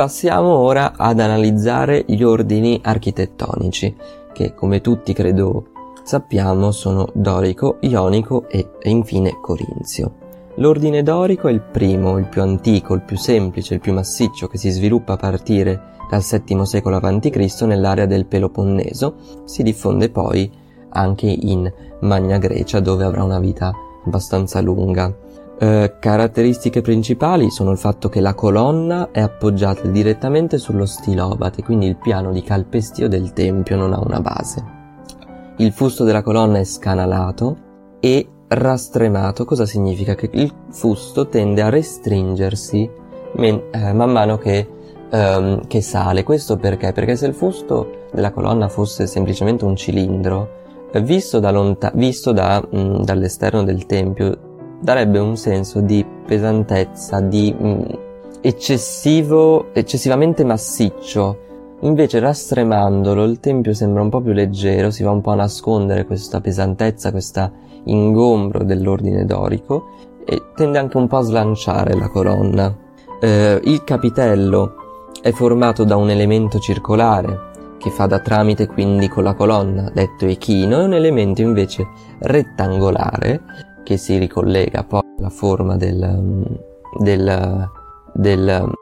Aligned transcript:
Passiamo 0.00 0.56
ora 0.56 0.94
ad 0.96 1.20
analizzare 1.20 2.06
gli 2.06 2.22
ordini 2.22 2.80
architettonici, 2.82 3.94
che 4.32 4.54
come 4.54 4.80
tutti 4.80 5.12
credo 5.12 5.66
sappiamo 6.04 6.70
sono 6.70 7.10
dorico, 7.12 7.76
ionico 7.80 8.48
e, 8.48 8.66
infine 8.84 9.36
corinzio. 9.42 10.14
L'ordine 10.54 11.02
dorico 11.02 11.48
è 11.48 11.52
il 11.52 11.60
primo, 11.60 12.16
il 12.16 12.24
più 12.24 12.40
antico, 12.40 12.94
il 12.94 13.02
più 13.02 13.18
semplice, 13.18 13.74
il 13.74 13.80
più 13.80 13.92
massiccio 13.92 14.46
che 14.46 14.56
si 14.56 14.70
sviluppa 14.70 15.12
a 15.12 15.18
partire 15.18 15.82
dal 16.08 16.22
VII 16.22 16.64
secolo 16.64 16.96
a.C. 16.96 17.60
nell'area 17.64 18.06
del 18.06 18.24
Peloponneso, 18.24 19.16
si 19.44 19.62
diffonde 19.62 20.08
poi 20.08 20.50
anche 20.92 21.26
in 21.26 21.70
Magna 22.00 22.38
Grecia 22.38 22.80
dove 22.80 23.04
avrà 23.04 23.22
una 23.22 23.38
vita 23.38 23.70
abbastanza 24.06 24.62
lunga. 24.62 25.14
Eh, 25.62 25.96
caratteristiche 25.98 26.80
principali 26.80 27.50
sono 27.50 27.70
il 27.70 27.76
fatto 27.76 28.08
che 28.08 28.22
la 28.22 28.32
colonna 28.32 29.10
è 29.12 29.20
appoggiata 29.20 29.86
direttamente 29.88 30.56
sullo 30.56 30.86
stilobate, 30.86 31.62
quindi 31.62 31.86
il 31.86 31.96
piano 31.96 32.32
di 32.32 32.42
calpestio 32.42 33.08
del 33.08 33.34
tempio 33.34 33.76
non 33.76 33.92
ha 33.92 34.00
una 34.00 34.20
base. 34.20 34.64
Il 35.58 35.72
fusto 35.72 36.04
della 36.04 36.22
colonna 36.22 36.60
è 36.60 36.64
scanalato 36.64 37.58
e 38.00 38.26
rastremato. 38.48 39.44
Cosa 39.44 39.66
significa? 39.66 40.14
Che 40.14 40.30
il 40.32 40.50
fusto 40.70 41.28
tende 41.28 41.60
a 41.60 41.68
restringersi 41.68 42.90
men- 43.34 43.64
eh, 43.70 43.92
man 43.92 44.12
mano 44.12 44.38
che, 44.38 44.66
ehm, 45.10 45.66
che 45.66 45.82
sale. 45.82 46.22
Questo 46.22 46.56
perché? 46.56 46.92
Perché 46.92 47.16
se 47.16 47.26
il 47.26 47.34
fusto 47.34 48.06
della 48.14 48.30
colonna 48.30 48.68
fosse 48.68 49.06
semplicemente 49.06 49.66
un 49.66 49.76
cilindro, 49.76 50.48
visto, 51.02 51.38
da 51.38 51.50
lonta- 51.50 51.92
visto 51.94 52.32
da, 52.32 52.66
mh, 52.66 53.02
dall'esterno 53.02 53.62
del 53.62 53.84
tempio, 53.84 54.48
darebbe 54.80 55.18
un 55.18 55.36
senso 55.36 55.80
di 55.80 56.04
pesantezza, 56.26 57.20
di 57.20 57.54
mh, 57.56 57.68
mm, 57.68 57.82
eccessivo, 58.40 59.72
eccessivamente 59.74 60.44
massiccio. 60.44 61.48
Invece 61.80 62.18
rastremandolo 62.18 63.24
il 63.24 63.40
tempio 63.40 63.72
sembra 63.72 64.02
un 64.02 64.10
po' 64.10 64.20
più 64.20 64.32
leggero, 64.32 64.90
si 64.90 65.02
va 65.02 65.10
un 65.10 65.20
po' 65.20 65.30
a 65.30 65.36
nascondere 65.36 66.04
questa 66.04 66.40
pesantezza, 66.40 67.10
questa 67.10 67.50
ingombro 67.84 68.64
dell'ordine 68.64 69.24
dorico 69.24 69.86
e 70.26 70.42
tende 70.54 70.78
anche 70.78 70.96
un 70.96 71.06
po' 71.06 71.18
a 71.18 71.22
slanciare 71.22 71.94
la 71.94 72.08
colonna. 72.08 72.74
Eh, 73.20 73.60
il 73.64 73.84
capitello 73.84 74.74
è 75.22 75.30
formato 75.32 75.84
da 75.84 75.96
un 75.96 76.10
elemento 76.10 76.58
circolare 76.58 77.48
che 77.78 77.90
fa 77.90 78.04
da 78.04 78.18
tramite 78.18 78.66
quindi 78.66 79.08
con 79.08 79.24
la 79.24 79.34
colonna, 79.34 79.90
detto 79.92 80.26
echino, 80.26 80.80
e 80.80 80.84
un 80.84 80.92
elemento 80.92 81.40
invece 81.40 81.86
rettangolare 82.18 83.40
che 83.84 83.96
si 83.96 84.18
ricollega 84.18 84.84
poi 84.84 85.02
alla 85.18 85.30
forma 85.30 85.76
del, 85.76 86.44
del, 86.98 87.70
del, 88.12 88.72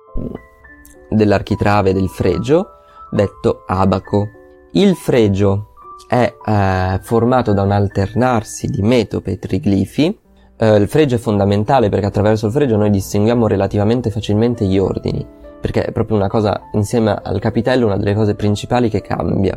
dell'architrave 1.10 1.92
del 1.92 2.08
fregio, 2.08 2.66
detto 3.10 3.64
abaco. 3.66 4.28
Il 4.72 4.94
fregio 4.94 5.68
è 6.08 6.34
eh, 6.44 6.98
formato 7.02 7.52
da 7.52 7.62
un 7.62 7.72
alternarsi 7.72 8.68
di 8.68 8.82
metope 8.82 9.32
e 9.32 9.38
triglifi. 9.38 10.18
Eh, 10.56 10.76
il 10.76 10.88
fregio 10.88 11.16
è 11.16 11.18
fondamentale 11.18 11.88
perché 11.88 12.06
attraverso 12.06 12.46
il 12.46 12.52
fregio 12.52 12.76
noi 12.76 12.90
distinguiamo 12.90 13.46
relativamente 13.46 14.10
facilmente 14.10 14.64
gli 14.64 14.78
ordini, 14.78 15.26
perché 15.60 15.84
è 15.84 15.92
proprio 15.92 16.16
una 16.16 16.28
cosa, 16.28 16.68
insieme 16.72 17.18
al 17.22 17.38
capitello, 17.40 17.86
una 17.86 17.96
delle 17.96 18.14
cose 18.14 18.34
principali 18.34 18.88
che 18.88 19.00
cambia. 19.00 19.56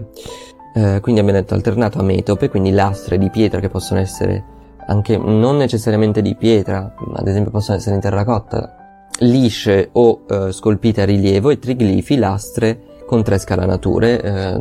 Eh, 0.73 0.99
quindi 1.01 1.19
abbiamo 1.19 1.39
detto 1.39 1.53
alternato 1.53 1.99
a 1.99 2.03
metope, 2.03 2.49
quindi 2.49 2.71
lastre 2.71 3.17
di 3.17 3.29
pietra 3.29 3.59
che 3.59 3.67
possono 3.67 3.99
essere 3.99 4.59
anche 4.91 5.17
non 5.17 5.55
necessariamente 5.55 6.21
di 6.21 6.35
pietra, 6.35 6.93
ad 7.15 7.27
esempio 7.27 7.49
possono 7.49 7.77
essere 7.77 7.95
in 7.95 8.01
terracotta, 8.01 9.07
lisce 9.19 9.89
o 9.93 10.23
eh, 10.29 10.51
scolpite 10.51 11.01
a 11.01 11.05
rilievo 11.05 11.49
e 11.49 11.59
triglifi, 11.59 12.17
lastre 12.17 12.81
con 13.05 13.23
tre 13.23 13.37
scalanature 13.37 14.21
eh, 14.21 14.59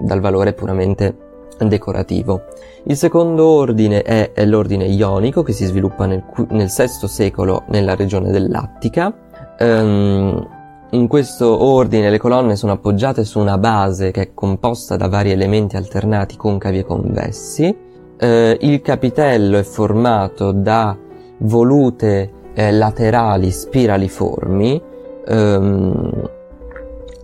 dal 0.00 0.20
valore 0.20 0.52
puramente 0.52 1.16
decorativo. 1.58 2.42
Il 2.84 2.96
secondo 2.96 3.46
ordine 3.46 4.02
è, 4.02 4.32
è 4.32 4.44
l'ordine 4.44 4.86
ionico 4.86 5.42
che 5.42 5.52
si 5.52 5.64
sviluppa 5.64 6.06
nel, 6.06 6.24
nel 6.50 6.72
VI 6.74 7.08
secolo 7.08 7.64
nella 7.68 7.94
regione 7.94 8.30
dell'Attica. 8.30 9.12
Um, 9.60 10.46
in 10.90 11.06
questo 11.06 11.64
ordine 11.64 12.08
le 12.08 12.18
colonne 12.18 12.56
sono 12.56 12.72
appoggiate 12.72 13.24
su 13.24 13.40
una 13.40 13.58
base 13.58 14.10
che 14.10 14.22
è 14.22 14.34
composta 14.34 14.96
da 14.96 15.08
vari 15.08 15.32
elementi 15.32 15.76
alternati 15.76 16.36
concavi 16.36 16.78
e 16.78 16.84
convessi. 16.84 17.76
Uh, 18.20 18.56
il 18.60 18.80
capitello 18.82 19.58
è 19.58 19.62
formato 19.62 20.50
da 20.50 20.96
volute 21.38 22.32
eh, 22.54 22.72
laterali 22.72 23.50
spiraliformi. 23.50 24.82
Um, 25.28 26.30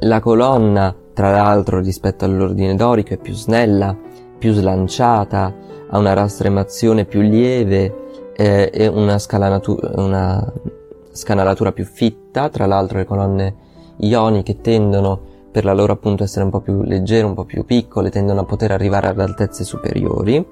la 0.01 0.21
colonna, 0.21 0.95
tra 1.13 1.33
l'altro, 1.33 1.81
rispetto 1.81 2.25
all'ordine 2.25 2.77
dorico 2.77 3.15
è 3.15 3.19
più 3.19 3.33
snella 3.33 3.97
più 4.45 4.53
slanciata, 4.53 5.55
ha 5.89 5.99
una 5.99 6.13
rastremazione 6.13 7.07
più 7.07 7.23
lieve 7.23 8.33
eh, 8.37 8.71
e 8.71 8.87
una, 8.89 9.19
una 9.95 10.53
scanalatura 11.11 11.73
più 11.73 11.87
fitta, 11.87 12.51
tra 12.51 12.67
l'altro 12.67 12.99
le 12.99 13.05
colonne 13.05 13.55
ioniche 13.97 14.61
tendono 14.61 15.33
per 15.51 15.65
la 15.65 15.73
loro 15.73 15.95
appunto 15.95 16.25
essere 16.25 16.45
un 16.45 16.51
po' 16.51 16.61
più 16.61 16.83
leggere, 16.83 17.25
un 17.25 17.33
po' 17.33 17.45
più 17.45 17.65
piccole, 17.65 18.11
tendono 18.11 18.41
a 18.41 18.45
poter 18.45 18.73
arrivare 18.73 19.07
ad 19.07 19.19
altezze 19.19 19.65
superiori. 19.65 20.45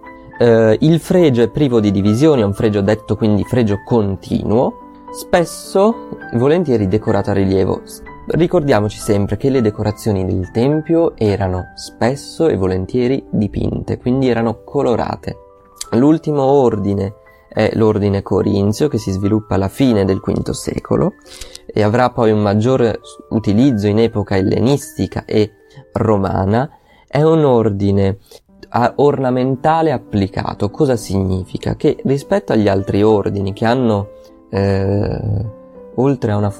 Eh, 0.43 0.77
il 0.81 0.99
fregio 0.99 1.43
è 1.43 1.49
privo 1.51 1.79
di 1.79 1.93
divisioni, 1.93 2.41
è 2.41 2.45
un 2.45 2.53
fregio 2.53 2.81
detto 2.81 3.15
quindi 3.15 3.45
fregio 3.45 3.83
continuo, 3.85 5.05
spesso 5.13 6.09
volentieri 6.33 6.89
decorato 6.89 7.31
a 7.31 7.35
rilievo, 7.35 7.83
Ricordiamoci 8.25 8.99
sempre 8.99 9.37
che 9.37 9.51
le 9.51 9.61
decorazioni 9.61 10.25
del 10.25 10.51
tempio 10.53 11.17
erano 11.17 11.73
spesso 11.75 12.49
e 12.49 12.57
volentieri 12.57 13.25
dipinte, 13.31 13.99
quindi 13.99 14.29
erano 14.29 14.63
colorate. 14.65 15.37
L'ultimo 15.93 16.43
ordine 16.43 17.15
è 17.49 17.71
l'ordine 17.75 18.23
corinzio 18.23 18.87
che 18.89 18.99
si 18.99 19.11
sviluppa 19.11 19.57
alla 19.57 19.69
fine 19.69 20.05
del 20.05 20.21
V 20.21 20.51
secolo 20.51 21.15
e 21.67 21.83
avrà 21.83 22.11
poi 22.11 22.31
un 22.31 22.43
maggiore 22.43 23.01
utilizzo 23.31 23.89
in 23.89 23.99
epoca 23.99 24.37
ellenistica 24.37 25.25
e 25.25 25.51
romana. 25.93 26.69
È 27.09 27.23
un 27.23 27.45
ordine 27.45 28.19
ornamentale 28.97 29.93
applicato. 29.93 30.71
Cosa 30.71 30.97
significa? 30.97 31.75
Che 31.75 31.99
rispetto 32.05 32.53
agli 32.53 32.69
altri 32.69 33.03
ordini 33.03 33.53
che 33.53 33.65
hanno 33.65 34.09
eh, 34.51 35.21
oltre 35.97 36.33
a 36.33 36.37
una, 36.37 36.53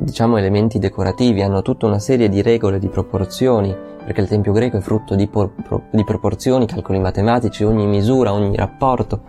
diciamo, 0.00 0.36
elementi 0.36 0.78
decorativi, 0.78 1.42
hanno 1.42 1.62
tutta 1.62 1.86
una 1.86 1.98
serie 1.98 2.28
di 2.28 2.42
regole 2.42 2.78
di 2.78 2.88
proporzioni, 2.88 3.74
perché 4.04 4.20
il 4.20 4.28
tempio 4.28 4.52
greco 4.52 4.78
è 4.78 4.80
frutto 4.80 5.14
di, 5.14 5.28
por- 5.28 5.52
pro- 5.62 5.82
di 5.90 6.04
proporzioni, 6.04 6.66
calcoli 6.66 6.98
matematici, 6.98 7.62
ogni 7.64 7.86
misura, 7.86 8.32
ogni 8.32 8.56
rapporto 8.56 9.22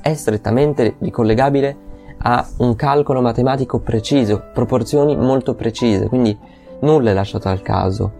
è 0.00 0.14
strettamente 0.14 0.96
ricollegabile 0.98 1.76
a 2.18 2.46
un 2.58 2.74
calcolo 2.76 3.20
matematico 3.20 3.80
preciso, 3.80 4.42
proporzioni 4.52 5.16
molto 5.16 5.54
precise, 5.54 6.08
quindi 6.08 6.36
nulla 6.80 7.10
è 7.10 7.14
lasciato 7.14 7.48
al 7.48 7.62
caso. 7.62 8.12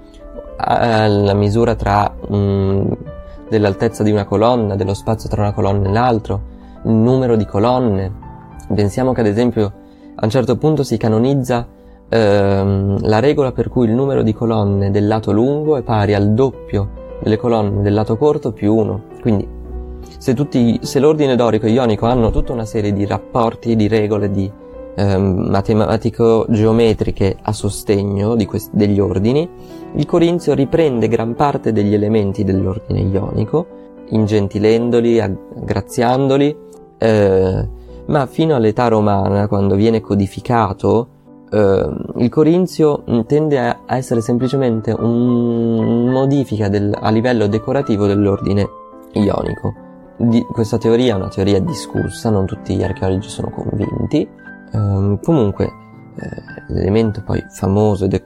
La 0.57 1.34
misura 1.34 1.77
tra 1.77 2.12
um, 2.27 2.97
dell'altezza 3.48 4.03
di 4.03 4.10
una 4.10 4.25
colonna, 4.25 4.76
dello 4.76 4.94
spazio 4.94 5.28
tra 5.28 5.42
una 5.42 5.53
colonna 5.53 5.88
e 5.88 5.92
l'altro, 5.92 6.41
il 6.84 6.92
numero 6.92 7.36
di 7.36 7.47
colonne. 7.47 8.12
Pensiamo 8.75 9.12
che 9.12 9.20
ad 9.20 9.26
esempio 9.26 9.72
a 10.14 10.25
un 10.25 10.31
certo 10.31 10.56
punto 10.56 10.82
si 10.82 10.97
canonizza 10.97 11.66
ehm, 12.09 13.06
la 13.06 13.19
regola 13.20 13.53
per 13.53 13.69
cui 13.69 13.86
il 13.86 13.92
numero 13.92 14.22
di 14.22 14.32
colonne 14.32 14.91
del 14.91 15.06
lato 15.06 15.32
lungo 15.32 15.76
è 15.76 15.82
pari 15.82 16.14
al 16.14 16.32
doppio 16.32 16.91
delle 17.22 17.36
colonne 17.36 17.82
del 17.82 17.94
lato 17.94 18.16
corto 18.16 18.53
più 18.53 18.75
1. 18.75 19.03
Quindi 19.20 19.48
se, 20.19 20.34
tutti, 20.34 20.78
se 20.82 20.98
l'ordine 20.98 21.36
dorico 21.36 21.66
e 21.66 21.70
ionico 21.70 22.06
hanno 22.06 22.30
tutta 22.30 22.53
una 22.53 22.65
serie 22.65 22.92
di 22.92 23.06
rapporti, 23.06 23.76
di 23.76 23.88
regole, 23.88 24.30
di 24.30 24.51
ehm, 24.98 25.48
matematico-geometriche 25.48 27.36
a 27.41 27.53
sostegno 27.53 28.36
questi, 28.47 28.71
degli 28.72 28.98
ordini, 28.98 29.48
il 29.95 30.06
Corinzio 30.06 30.54
riprende 30.54 31.09
gran 31.09 31.34
parte 31.34 31.72
degli 31.72 31.95
elementi 31.95 32.42
dell'ordine 32.42 33.00
ionico, 33.00 33.66
ingentilendoli, 34.10 35.21
aggraziandoli, 35.21 36.56
eh, 36.98 37.68
ma 38.06 38.27
fino 38.27 38.54
all'età 38.54 38.89
romana, 38.89 39.47
quando 39.47 39.77
viene 39.77 40.00
codificato, 40.00 41.09
eh, 41.51 41.89
il 42.16 42.28
Corinzio 42.28 43.04
tende 43.27 43.59
a 43.59 43.97
essere 43.97 44.21
semplicemente 44.21 44.92
una 44.92 46.10
modifica 46.10 46.68
del, 46.68 46.97
a 46.98 47.10
livello 47.10 47.47
decorativo 47.47 48.06
dell'ordine 48.06 48.68
ionico. 49.12 49.86
Di, 50.16 50.42
questa 50.42 50.78
teoria 50.78 51.15
è 51.15 51.16
una 51.16 51.28
teoria 51.28 51.60
discussa, 51.60 52.28
non 52.28 52.44
tutti 52.44 52.74
gli 52.74 52.83
archeologi 52.83 53.28
sono 53.28 53.51
convinti. 53.51 54.28
Eh, 54.72 55.18
comunque, 55.22 55.65
eh, 55.65 56.72
l'elemento 56.72 57.22
poi 57.22 57.44
famoso 57.48 58.06
de- 58.06 58.24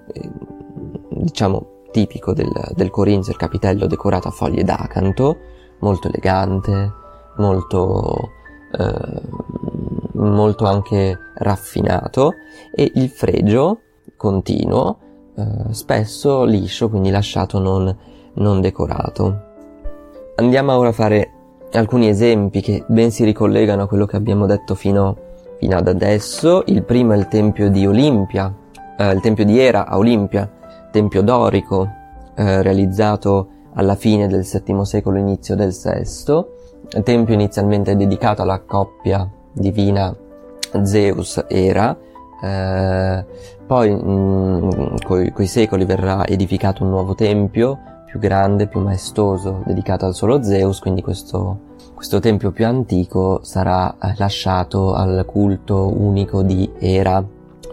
diciamo 1.11 1.81
tipico 1.91 2.33
del, 2.33 2.51
del 2.75 2.91
Corinzio 2.91 3.33
il 3.33 3.39
capitello 3.39 3.87
decorato 3.87 4.29
a 4.29 4.31
foglie 4.31 4.65
d'acanto, 4.65 5.37
molto 5.81 6.09
elegante, 6.09 6.93
molto 7.37 8.31
eh, 8.73 9.23
molto 10.15 10.65
anche 10.67 11.19
raffinato 11.35 12.35
e 12.75 12.91
il 12.95 13.09
fregio 13.09 13.81
continuo 14.17 14.99
eh, 15.37 15.73
spesso 15.73 16.45
liscio, 16.45 16.89
quindi 16.89 17.11
lasciato 17.11 17.59
non, 17.59 17.95
non 18.35 18.61
decorato. 18.61 19.51
Andiamo 20.37 20.77
ora 20.77 20.91
a 20.91 20.93
fare 20.93 21.31
alcuni 21.73 22.09
esempi 22.09 22.61
che 22.61 22.85
ben 22.87 23.11
si 23.11 23.25
ricollegano 23.25 23.83
a 23.83 23.87
quello 23.87 24.07
che 24.07 24.17
abbiamo 24.17 24.47
detto 24.47 24.75
fino, 24.75 25.17
fino 25.63 25.77
ad 25.77 25.87
adesso. 25.87 26.65
Il 26.67 26.83
primo 26.83 27.13
è 27.13 27.17
il 27.17 27.29
tempio 27.29 27.71
di 27.71 27.87
Olimpia, 27.87 28.53
eh, 28.99 29.13
il 29.13 29.21
tempio 29.21 29.45
di 29.45 29.61
Era 29.61 29.87
a 29.87 29.97
Olimpia, 29.97 30.51
tempio 30.91 31.23
dorico, 31.23 31.89
eh, 32.35 32.63
realizzato 32.63 33.49
alla 33.75 33.95
fine 33.95 34.27
del 34.27 34.43
VII 34.43 34.85
secolo, 34.85 35.19
inizio 35.19 35.55
del 35.55 35.71
VI, 35.71 37.03
tempio 37.05 37.35
inizialmente 37.35 37.95
dedicato 37.95 38.43
alla 38.43 38.61
coppia 38.63 39.31
divina 39.53 40.13
Zeus-Era, 40.83 41.97
eh, 42.43 43.25
poi 43.65 43.95
mh, 43.95 44.97
coi, 45.05 45.31
coi 45.31 45.47
secoli 45.47 45.85
verrà 45.85 46.27
edificato 46.27 46.83
un 46.83 46.91
nuovo 46.91 47.15
tempio 47.15 47.79
più 48.05 48.19
grande, 48.19 48.67
più 48.67 48.81
maestoso, 48.81 49.63
dedicato 49.65 50.07
al 50.07 50.15
solo 50.15 50.43
Zeus, 50.43 50.81
quindi 50.81 51.03
questo, 51.03 51.71
questo 52.03 52.19
tempio 52.19 52.51
più 52.51 52.67
antico 52.67 53.39
sarà 53.45 53.95
eh, 53.95 54.15
lasciato 54.17 54.93
al 54.93 55.23
culto 55.25 55.87
unico 55.87 56.43
di 56.43 56.69
Era. 56.81 57.25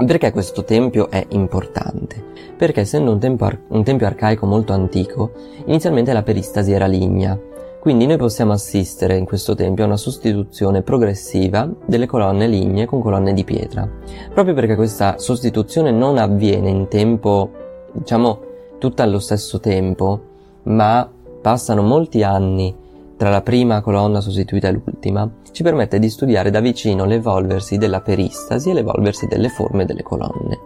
Perché 0.05 0.31
questo 0.31 0.63
tempio 0.63 1.09
è 1.09 1.25
importante? 1.29 2.25
Perché 2.55 2.81
essendo 2.81 3.11
un 3.11 3.35
ar- 3.39 3.59
un 3.69 3.83
tempio 3.83 4.05
arcaico 4.05 4.45
molto 4.45 4.71
antico, 4.71 5.31
inizialmente 5.65 6.13
la 6.13 6.21
peristasi 6.21 6.71
era 6.71 6.85
lignea, 6.85 7.39
quindi 7.79 8.05
noi 8.05 8.17
possiamo 8.17 8.51
assistere 8.51 9.17
in 9.17 9.25
questo 9.25 9.55
tempio 9.55 9.83
a 9.83 9.87
una 9.87 9.97
sostituzione 9.97 10.83
progressiva 10.83 11.67
delle 11.87 12.05
colonne 12.05 12.45
lignee 12.45 12.85
con 12.85 13.01
colonne 13.01 13.33
di 13.33 13.43
pietra, 13.43 13.89
proprio 14.31 14.53
perché 14.53 14.75
questa 14.75 15.17
sostituzione 15.17 15.89
non 15.89 16.19
avviene 16.19 16.69
in 16.69 16.87
tempo, 16.87 17.49
diciamo, 17.93 18.39
tutto 18.77 19.01
allo 19.01 19.17
stesso 19.17 19.59
tempo, 19.59 20.21
ma 20.65 21.09
passano 21.41 21.81
molti 21.81 22.21
anni 22.21 22.87
tra 23.19 23.29
la 23.29 23.41
prima 23.41 23.81
colonna 23.81 24.21
sostituita 24.21 24.69
e 24.69 24.71
l'ultima, 24.71 25.29
ci 25.51 25.61
permette 25.61 25.99
di 25.99 26.09
studiare 26.09 26.51
da 26.51 26.61
vicino 26.61 27.03
l'evolversi 27.03 27.77
della 27.77 27.99
peristasi 27.99 28.69
e 28.69 28.73
l'evolversi 28.73 29.27
delle 29.27 29.49
forme 29.49 29.83
delle 29.83 30.03
colonne. 30.03 30.57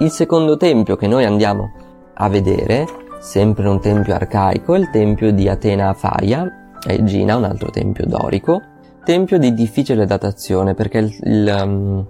Il 0.00 0.10
secondo 0.10 0.58
tempio 0.58 0.96
che 0.96 1.06
noi 1.06 1.24
andiamo 1.24 1.72
a 2.12 2.28
vedere, 2.28 2.86
sempre 3.18 3.66
un 3.66 3.80
tempio 3.80 4.14
arcaico, 4.14 4.74
è 4.74 4.78
il 4.78 4.90
tempio 4.90 5.32
di 5.32 5.48
Atena 5.48 5.94
Faia, 5.94 6.76
Egina, 6.86 7.36
un 7.36 7.44
altro 7.44 7.70
tempio 7.70 8.04
dorico, 8.04 8.60
tempio 9.02 9.38
di 9.38 9.54
difficile 9.54 10.04
datazione 10.04 10.74
perché 10.74 10.98
il, 10.98 11.18
il, 11.22 11.60
um, 11.62 12.06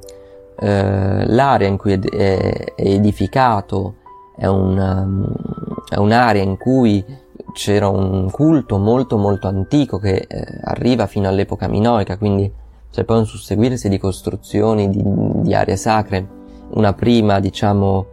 eh, 0.59 1.27
l'area 1.29 1.69
in 1.69 1.77
cui 1.77 1.93
è, 1.93 1.99
è 2.01 2.73
edificato 2.75 3.95
è, 4.37 4.47
un, 4.47 4.77
um, 4.77 5.33
è 5.89 5.97
un'area 5.97 6.43
in 6.43 6.57
cui 6.57 7.05
c'era 7.53 7.89
un 7.89 8.31
culto 8.31 8.79
molto 8.79 9.17
molto 9.17 9.49
antico 9.49 9.99
che 9.99 10.27
eh, 10.29 10.47
arriva 10.65 11.07
fino 11.07 11.29
all'epoca 11.29 11.69
minoica, 11.69 12.17
quindi 12.17 12.51
c'è 12.91 13.05
poi 13.05 13.19
un 13.19 13.27
susseguirsi 13.27 13.89
di 13.89 13.99
costruzioni 13.99 14.91
di, 14.91 15.03
di 15.05 15.55
aree 15.55 15.77
sacre. 15.77 16.39
Una 16.71 16.93
prima, 16.93 17.41
diciamo, 17.41 18.07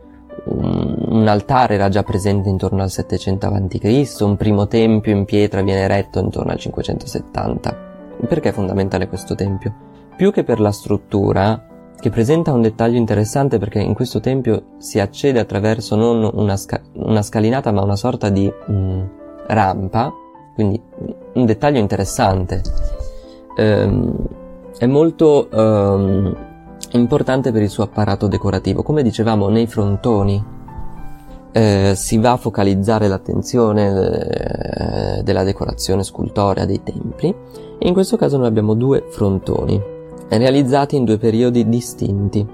un, 0.46 0.96
un, 1.08 1.28
altare 1.28 1.76
era 1.76 1.90
già 1.90 2.04
presente 2.04 2.50
intorno 2.50 2.82
al 2.82 2.90
700 2.90 3.48
a.C., 3.48 4.16
un 4.22 4.36
primo 4.36 4.68
tempio 4.68 5.16
in 5.16 5.26
pietra 5.26 5.62
viene 5.62 5.82
eretto 5.82 6.20
intorno 6.20 6.52
al 6.52 6.60
570. 6.60 7.86
Perché 8.28 8.50
è 8.50 8.52
fondamentale 8.52 9.08
questo 9.08 9.36
tempio? 9.36 9.74
Più 10.16 10.32
che 10.32 10.44
per 10.44 10.60
la 10.60 10.72
struttura, 10.72 11.68
che 12.00 12.10
presenta 12.10 12.54
un 12.54 12.62
dettaglio 12.62 12.98
interessante 12.98 13.58
perché 13.58 13.80
in 13.80 13.94
questo 13.94 14.20
tempio 14.20 14.76
si 14.78 15.00
accede 15.00 15.40
attraverso 15.40 15.96
non 15.96 16.30
una, 16.34 16.56
sca- 16.56 16.82
una 16.94 17.22
scalinata 17.22 17.72
ma 17.72 17.82
una 17.82 17.96
sorta 17.96 18.30
di 18.30 18.46
mh, 18.46 18.74
mm, 18.74 19.04
rampa, 19.48 20.14
quindi 20.54 20.80
un 21.34 21.46
dettaglio 21.46 21.80
interessante. 21.80 22.62
Ehm, 23.58 24.16
è 24.78 24.86
molto 24.86 25.50
ehm, 25.50 26.38
importante 26.92 27.52
per 27.52 27.64
il 27.64 27.70
suo 27.70 27.84
apparato 27.84 28.28
decorativo. 28.28 28.84
Come 28.84 29.02
dicevamo, 29.02 29.50
nei 29.50 29.66
frontoni 29.66 30.56
eh, 31.52 31.94
si 31.96 32.18
va 32.20 32.34
a 32.34 32.38
focalizzare 32.38 33.08
l'attenzione 33.08 33.88
eh, 33.88 35.24
della 35.24 35.44
decorazione 35.44 36.04
scultorea 36.04 36.66
dei 36.66 36.84
templi 36.84 37.34
e 37.80 37.88
in 37.88 37.94
questo 37.94 38.18
caso 38.18 38.38
noi 38.38 38.48
abbiamo 38.48 38.76
due 38.76 39.06
frontoni 39.10 39.96
realizzati 40.30 40.96
in 40.96 41.06
due 41.06 41.18
periodi 41.18 41.68
distinti. 41.70 42.46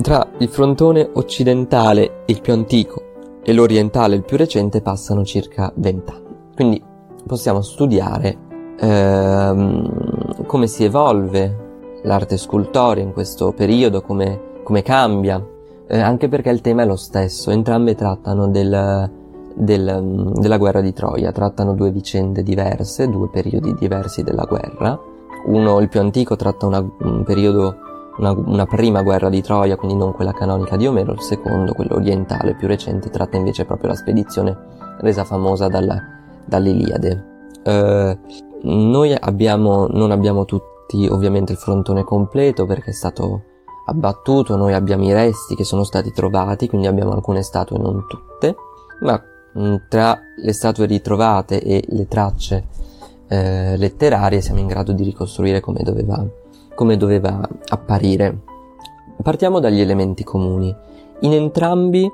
Tra 0.00 0.26
il 0.38 0.48
frontone 0.48 1.08
occidentale, 1.14 2.24
il 2.26 2.40
più 2.40 2.52
antico, 2.52 3.02
e 3.44 3.52
l'orientale, 3.52 4.16
il 4.16 4.24
più 4.24 4.36
recente, 4.36 4.82
passano 4.82 5.24
circa 5.24 5.72
vent'anni. 5.76 6.36
Quindi 6.54 6.82
possiamo 7.26 7.60
studiare 7.60 8.36
ehm, 8.78 10.44
come 10.46 10.66
si 10.66 10.84
evolve 10.84 12.00
l'arte 12.02 12.36
scultorea 12.36 13.02
in 13.02 13.12
questo 13.12 13.52
periodo, 13.52 14.02
come, 14.02 14.60
come 14.62 14.82
cambia, 14.82 15.44
eh, 15.86 16.00
anche 16.00 16.28
perché 16.28 16.50
il 16.50 16.60
tema 16.60 16.82
è 16.82 16.86
lo 16.86 16.96
stesso, 16.96 17.50
entrambe 17.50 17.94
trattano 17.94 18.48
del, 18.48 19.10
del, 19.54 20.32
della 20.34 20.56
guerra 20.58 20.80
di 20.80 20.92
Troia, 20.92 21.32
trattano 21.32 21.74
due 21.74 21.90
vicende 21.90 22.42
diverse, 22.42 23.08
due 23.08 23.28
periodi 23.28 23.74
diversi 23.74 24.22
della 24.22 24.44
guerra. 24.44 24.98
Uno, 25.44 25.80
il 25.80 25.88
più 25.88 26.00
antico, 26.00 26.36
tratta 26.36 26.66
una, 26.66 26.78
un 26.78 27.24
periodo, 27.24 27.76
una, 28.18 28.32
una, 28.32 28.66
prima 28.66 29.02
guerra 29.02 29.28
di 29.28 29.42
Troia, 29.42 29.76
quindi 29.76 29.96
non 29.96 30.12
quella 30.12 30.32
canonica 30.32 30.76
di 30.76 30.86
Omero, 30.86 31.12
il 31.12 31.20
secondo, 31.20 31.72
quello 31.72 31.96
orientale, 31.96 32.54
più 32.54 32.68
recente, 32.68 33.10
tratta 33.10 33.36
invece 33.36 33.64
proprio 33.64 33.88
la 33.88 33.96
spedizione 33.96 34.56
resa 35.00 35.24
famosa 35.24 35.68
dalla, 35.68 36.00
dall'Iliade. 36.44 37.30
Eh, 37.62 38.18
noi 38.62 39.16
abbiamo, 39.18 39.86
non 39.88 40.10
abbiamo 40.10 40.44
tutti 40.44 41.06
ovviamente 41.08 41.52
il 41.52 41.58
frontone 41.58 42.04
completo 42.04 42.66
perché 42.66 42.90
è 42.90 42.94
stato 42.94 43.42
abbattuto, 43.86 44.56
noi 44.56 44.74
abbiamo 44.74 45.04
i 45.04 45.12
resti 45.12 45.54
che 45.54 45.64
sono 45.64 45.84
stati 45.84 46.12
trovati, 46.12 46.68
quindi 46.68 46.86
abbiamo 46.86 47.12
alcune 47.12 47.42
statue, 47.42 47.78
non 47.78 48.06
tutte, 48.06 48.54
ma 49.00 49.20
mm, 49.58 49.74
tra 49.88 50.18
le 50.36 50.52
statue 50.52 50.86
ritrovate 50.86 51.60
e 51.62 51.84
le 51.88 52.06
tracce 52.06 52.66
eh, 53.32 53.76
letterarie 53.78 54.42
siamo 54.42 54.60
in 54.60 54.66
grado 54.66 54.92
di 54.92 55.04
ricostruire 55.04 55.60
come 55.60 55.80
doveva, 55.82 56.22
come 56.74 56.98
doveva 56.98 57.40
apparire. 57.68 58.40
Partiamo 59.22 59.58
dagli 59.58 59.80
elementi 59.80 60.22
comuni. 60.22 60.74
In 61.20 61.32
entrambi 61.32 62.04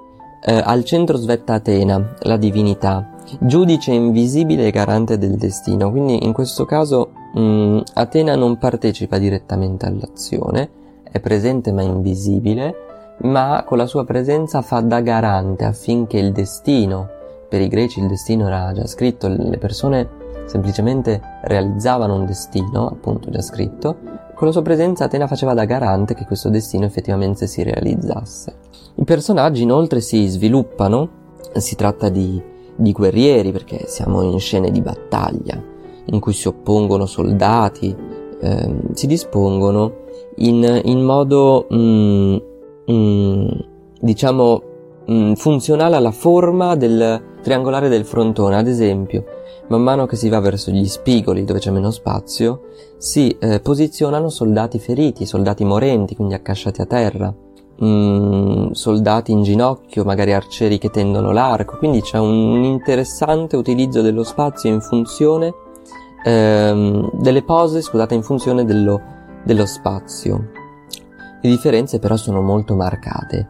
eh, 0.45 0.63
al 0.65 0.85
centro 0.85 1.17
svetta 1.17 1.55
Atena, 1.55 2.15
la 2.21 2.37
divinità, 2.37 3.17
giudice 3.41 3.93
invisibile 3.93 4.69
e 4.69 4.71
garante 4.71 5.19
del 5.19 5.37
destino, 5.37 5.91
quindi 5.91 6.25
in 6.25 6.33
questo 6.33 6.65
caso 6.65 7.11
mh, 7.35 7.41
mm, 7.41 7.79
Atena 7.95 8.37
non 8.37 8.57
partecipa 8.57 9.19
direttamente 9.19 9.87
all'azione, 9.87 10.71
è 11.03 11.19
presente 11.19 11.73
ma 11.73 11.83
invisibile, 11.83 12.75
ma 13.23 13.65
con 13.67 13.77
la 13.77 13.87
sua 13.87 14.05
presenza 14.05 14.63
fa 14.63 14.79
da 14.81 15.01
garante 15.01 15.65
affinché 15.65 16.19
il 16.19 16.31
destino, 16.31 17.09
per 17.49 17.61
i 17.61 17.67
greci 17.67 17.99
il 17.99 18.07
destino 18.07 18.47
era 18.47 18.73
già 18.73 18.87
scritto, 18.87 19.27
le 19.27 19.59
persone 19.59 20.27
semplicemente 20.49 21.21
realizzavano 21.43 22.17
un 22.17 22.26
destino, 22.26 22.88
appunto 22.88 23.31
già 23.31 23.40
scritto, 23.43 23.99
con 24.35 24.49
la 24.49 24.52
sua 24.52 24.62
presenza 24.62 25.05
Atena 25.05 25.28
faceva 25.28 25.55
da 25.55 25.64
garante 25.64 26.14
che 26.14 26.25
questo 26.25 26.49
destino 26.49 26.85
effettivamente 26.85 27.47
si 27.47 27.62
realizzasse. 27.62 28.57
I 28.97 29.05
personaggi 29.05 29.62
inoltre 29.62 30.00
si 30.00 30.26
sviluppano, 30.26 31.09
si 31.55 31.76
tratta 31.76 32.09
di 32.09 32.57
di 32.78 32.93
guerrieri, 32.93 33.50
perché 33.50 33.87
siamo 33.87 34.23
in 34.23 34.38
scene 34.38 34.71
di 34.71 34.81
battaglia, 34.81 35.61
in 36.05 36.21
cui 36.21 36.33
si 36.33 36.47
oppongono 36.47 37.07
soldati, 37.07 37.95
eh, 38.40 38.76
si 38.93 39.07
dispongono 39.09 39.93
in, 40.37 40.81
in 40.85 41.02
modo, 41.02 41.67
mm, 41.75 42.37
mm, 42.90 43.49
diciamo, 44.00 44.62
mm, 45.11 45.33
funzionale 45.33 45.97
alla 45.97 46.12
forma 46.12 46.76
del 46.76 47.21
triangolare 47.49 47.88
del 47.88 48.05
frontone. 48.05 48.57
Ad 48.57 48.69
esempio, 48.69 49.25
man 49.69 49.81
mano 49.81 50.05
che 50.05 50.17
si 50.17 50.28
va 50.28 50.38
verso 50.38 50.71
gli 50.71 50.87
spigoli, 50.87 51.45
dove 51.45 51.61
c'è 51.61 51.71
meno 51.71 51.90
spazio, 51.90 52.64
si 52.99 53.35
eh, 53.40 53.61
posizionano 53.61 54.28
soldati 54.28 54.78
feriti, 54.78 55.25
soldati 55.25 55.64
morenti, 55.64 56.14
quindi 56.14 56.35
accasciati 56.35 56.83
a 56.83 56.87
terra 56.87 57.35
mm, 57.83 58.73
soldati 58.73 59.33
in 59.33 59.43
ginocchio, 59.43 60.05
magari 60.05 60.35
arcieri 60.35 60.76
che 60.76 60.90
tendono 60.90 61.33
l'arco, 61.33 61.78
quindi 61.78 62.02
c'è 62.02 62.19
un 62.19 62.62
interessante 62.64 63.57
utilizzo 63.57 64.02
dello 64.02 64.25
spazio 64.25 64.71
in 64.71 64.83
funzione 64.83 65.55
ehm, 66.25 67.12
delle 67.14 67.43
pose, 67.43 67.81
scusate, 67.81 68.14
in 68.14 68.23
funzione 68.23 68.67
dello, 68.67 69.00
dello 69.43 69.64
spazio. 69.64 70.50
Le 71.40 71.49
differenze 71.49 71.99
però 71.99 72.17
sono 72.17 72.43
molto 72.43 72.75
marcate, 72.75 73.49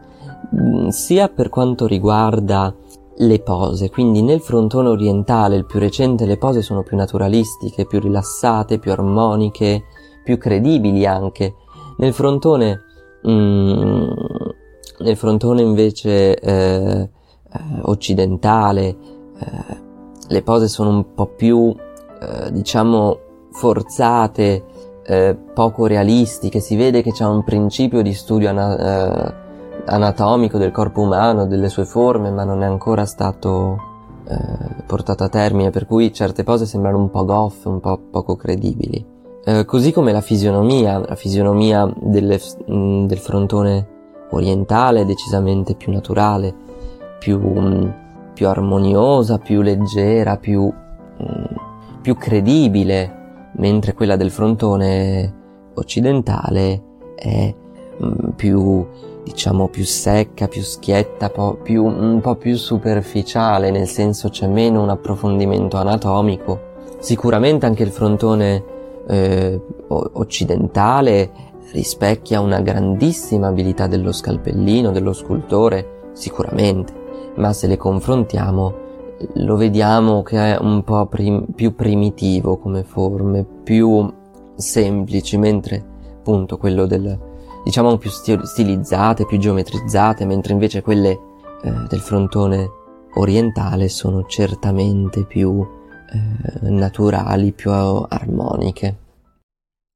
mm, 0.55 0.87
sia 0.87 1.27
per 1.27 1.49
quanto 1.49 1.85
riguarda 1.85 2.73
le 3.19 3.39
pose, 3.39 3.89
quindi 3.89 4.21
nel 4.21 4.41
frontone 4.41 4.89
orientale, 4.89 5.55
il 5.55 5.65
più 5.65 5.79
recente, 5.79 6.25
le 6.25 6.37
pose 6.37 6.61
sono 6.61 6.83
più 6.83 6.97
naturalistiche, 6.97 7.85
più 7.85 7.99
rilassate, 7.99 8.79
più 8.79 8.91
armoniche, 8.91 9.83
più 10.23 10.37
credibili 10.37 11.05
anche. 11.05 11.55
Nel 11.97 12.13
frontone 12.13 12.83
Mm, 13.27 14.11
nel 14.99 15.17
frontone 15.17 15.61
invece 15.61 16.39
eh, 16.39 17.01
eh, 17.01 17.09
occidentale, 17.81 18.87
eh, 18.87 19.77
le 20.27 20.41
pose 20.41 20.67
sono 20.67 20.89
un 20.89 21.13
po' 21.13 21.27
più, 21.27 21.75
eh, 22.21 22.51
diciamo, 22.51 23.19
forzate, 23.51 24.63
eh, 25.05 25.37
poco 25.53 25.85
realistiche, 25.85 26.59
si 26.59 26.75
vede 26.75 27.01
che 27.01 27.11
c'è 27.11 27.25
un 27.25 27.43
principio 27.43 28.01
di 28.01 28.13
studio 28.13 28.49
ana- 28.49 28.77
eh, 28.77 29.48
anatomico 29.89 30.57
del 30.57 30.71
corpo 30.71 31.01
umano, 31.01 31.45
delle 31.45 31.69
sue 31.69 31.85
forme, 31.85 32.31
ma 32.31 32.43
non 32.43 32.61
è 32.63 32.65
ancora 32.65 33.05
stato 33.05 33.77
eh, 34.27 34.83
portato 34.85 35.23
a 35.23 35.29
termine, 35.29 35.71
per 35.71 35.85
cui 35.85 36.13
certe 36.13 36.43
pose 36.43 36.65
sembrano 36.65 36.97
un 36.97 37.09
po' 37.09 37.25
goff, 37.25 37.65
un 37.65 37.79
po' 37.79 37.99
poco 38.11 38.35
credibili. 38.35 39.03
Eh, 39.43 39.65
così 39.65 39.91
come 39.91 40.11
la 40.11 40.21
fisionomia, 40.21 40.99
la 40.99 41.15
fisionomia 41.15 41.91
delle, 41.99 42.39
mh, 42.67 43.05
del 43.05 43.17
frontone 43.17 43.87
orientale 44.31 45.05
decisamente 45.05 45.75
più 45.75 45.91
naturale, 45.91 46.53
più, 47.17 47.39
mh, 47.39 47.93
più 48.33 48.47
armoniosa, 48.47 49.39
più 49.39 49.61
leggera, 49.61 50.37
più, 50.37 50.63
mh, 50.63 51.55
più 52.01 52.15
credibile, 52.15 53.49
mentre 53.53 53.93
quella 53.93 54.15
del 54.15 54.29
frontone 54.29 55.33
occidentale 55.73 56.83
è 57.15 57.53
più 58.35 58.85
diciamo 59.29 59.67
più 59.67 59.85
secca, 59.85 60.47
più 60.47 60.61
schietta, 60.61 61.29
po 61.29 61.59
più, 61.61 61.85
un 61.85 62.19
po' 62.19 62.35
più 62.35 62.55
superficiale, 62.57 63.69
nel 63.69 63.87
senso 63.87 64.29
c'è 64.29 64.47
meno 64.47 64.81
un 64.81 64.89
approfondimento 64.89 65.77
anatomico. 65.77 66.67
Sicuramente 66.99 67.67
anche 67.67 67.83
il 67.83 67.91
frontone 67.91 68.63
eh, 69.07 69.61
occidentale 69.87 71.31
rispecchia 71.71 72.41
una 72.41 72.59
grandissima 72.59 73.47
abilità 73.47 73.85
dello 73.85 74.11
scalpellino, 74.11 74.89
dello 74.91 75.13
scultore, 75.13 76.09
sicuramente, 76.13 76.93
ma 77.35 77.53
se 77.53 77.67
le 77.67 77.77
confrontiamo 77.77 78.87
lo 79.35 79.57
vediamo 79.57 80.23
che 80.23 80.55
è 80.55 80.57
un 80.59 80.83
po' 80.83 81.05
prim 81.05 81.45
più 81.53 81.75
primitivo 81.75 82.57
come 82.57 82.83
forme, 82.83 83.45
più 83.63 84.11
semplici, 84.55 85.37
mentre 85.37 85.85
appunto 86.17 86.57
quello 86.57 86.85
del, 86.85 87.28
diciamo 87.69 87.97
più 87.97 88.09
stilizzate, 88.09 89.27
più 89.27 89.37
geometrizzate, 89.37 90.25
mentre 90.25 90.53
invece 90.53 90.81
quelle 90.81 91.11
eh, 91.11 91.71
del 91.87 91.99
frontone 91.99 92.67
orientale 93.13 93.89
sono 93.89 94.25
certamente 94.25 95.23
più 95.23 95.61
eh, 95.61 96.69
naturali, 96.71 97.51
più 97.53 97.69
armoniche. 97.69 98.97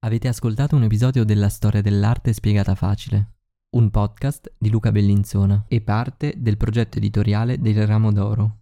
Avete 0.05 0.27
ascoltato 0.27 0.75
un 0.75 0.83
episodio 0.83 1.25
della 1.25 1.49
storia 1.49 1.81
dell'arte 1.81 2.31
spiegata 2.33 2.75
facile, 2.75 3.37
un 3.71 3.89
podcast 3.89 4.53
di 4.55 4.69
Luca 4.69 4.91
Bellinzona 4.91 5.65
e 5.67 5.81
parte 5.81 6.35
del 6.37 6.57
progetto 6.57 6.99
editoriale 6.99 7.59
del 7.59 7.87
Ramo 7.87 8.11
d'Oro. 8.11 8.57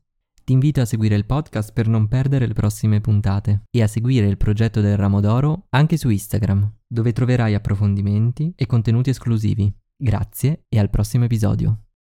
Ti 0.46 0.54
invito 0.54 0.80
a 0.80 0.86
seguire 0.86 1.16
il 1.16 1.26
podcast 1.26 1.74
per 1.74 1.90
non 1.90 2.08
perdere 2.08 2.48
le 2.48 2.54
prossime 2.54 3.02
puntate 3.02 3.64
e 3.70 3.82
a 3.82 3.88
seguire 3.88 4.28
il 4.28 4.38
progetto 4.38 4.80
del 4.80 4.96
Ramo 4.96 5.20
d'Oro 5.20 5.66
anche 5.72 5.98
su 5.98 6.08
Instagram, 6.08 6.80
dove 6.92 7.14
troverai 7.14 7.56
approfondimenti 7.56 8.54
e 8.54 8.66
contenuti 8.66 9.10
esclusivi. 9.10 9.74
Grazie 9.96 10.66
e 10.68 10.78
al 10.78 10.90
prossimo 10.90 11.24
episodio. 11.24 11.91